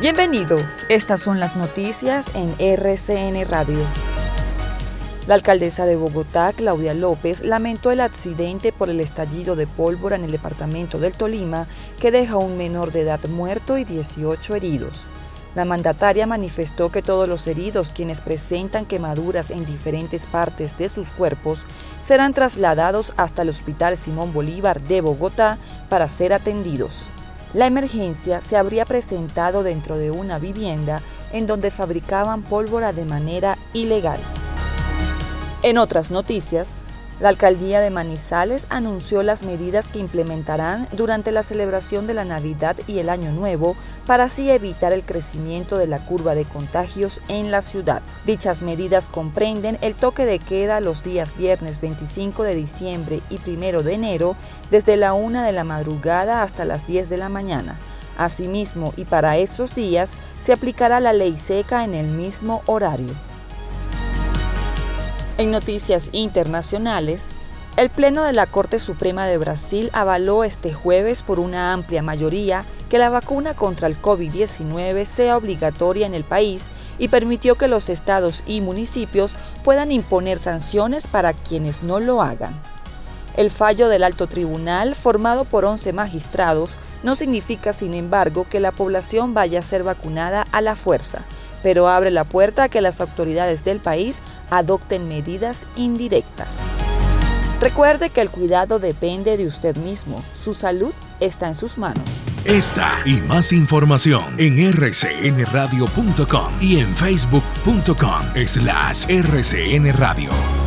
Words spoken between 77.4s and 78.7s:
que los estados y